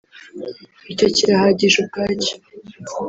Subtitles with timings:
[0.91, 2.35] icyo kirahagije ubwacyo